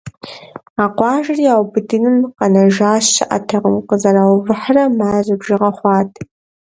А 0.81 0.85
къуажэри 0.97 1.43
яубыдыным 1.53 2.17
къэнэжа 2.37 2.91
щыӀэтэкъым– 3.11 3.75
къызэраувыхьрэ 3.87 4.83
мазэ 4.97 5.35
бжыгъэ 5.39 5.69
хъуат. 5.77 6.11